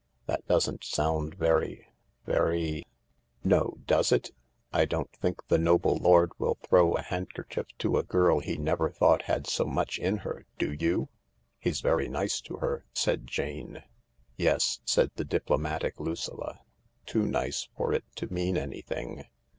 That 0.25 0.43
doesn't 0.47 0.83
sound 0.83 1.35
very— 1.35 1.93
very..."" 2.25 2.83
No— 3.43 3.77
does 3.85 4.11
it? 4.11 4.31
I 4.73 4.85
don't 4.85 5.11
think 5.13 5.45
the 5.47 5.59
noble 5.59 5.95
lord 5.95 6.31
will 6.39 6.55
throw 6.63 6.95
the 6.95 7.03
handkerchief 7.03 7.67
to 7.77 7.97
a 7.99 8.03
g^rl 8.03 8.41
he 8.41 8.57
never 8.57 8.89
thought 8.89 9.21
had 9.25 9.45
so 9.45 9.63
much 9.65 9.99
in 9.99 10.17
her, 10.25 10.47
do 10.57 10.71
you?"" 10.73 11.09
He's 11.59 11.81
very 11.81 12.07
nice 12.09 12.41
to 12.41 12.55
her," 12.57 12.83
said 12.95 13.27
Jane. 13.27 13.83
"Yes," 14.37 14.79
said 14.85 15.11
the 15.17 15.23
diplomatic 15.23 15.99
Lucilla, 15.99 16.61
"too 17.05 17.27
nice 17.27 17.67
for 17.77 17.93
it 17.93 18.05
to 18.15 18.33
mean 18.33 18.57
anything." 18.57 19.25